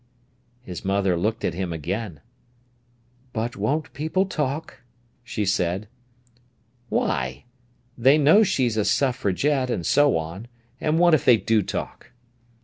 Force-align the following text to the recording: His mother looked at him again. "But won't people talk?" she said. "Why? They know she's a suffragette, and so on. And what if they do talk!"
His 0.63 0.83
mother 0.83 1.15
looked 1.15 1.45
at 1.45 1.53
him 1.53 1.71
again. 1.71 2.21
"But 3.33 3.55
won't 3.55 3.93
people 3.93 4.25
talk?" 4.25 4.81
she 5.23 5.45
said. 5.45 5.87
"Why? 6.89 7.45
They 7.95 8.17
know 8.17 8.41
she's 8.41 8.77
a 8.77 8.83
suffragette, 8.83 9.69
and 9.69 9.85
so 9.85 10.17
on. 10.17 10.47
And 10.79 10.97
what 10.97 11.13
if 11.13 11.23
they 11.23 11.37
do 11.37 11.61
talk!" 11.61 12.13